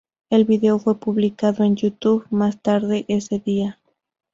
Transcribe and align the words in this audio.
El 0.31 0.45
vídeo 0.45 0.79
fue 0.79 0.99
publicado 0.99 1.63
en 1.63 1.75
YouTube 1.75 2.25
más 2.31 2.59
tarde 2.63 3.05
ese 3.07 3.37
día. 3.37 3.77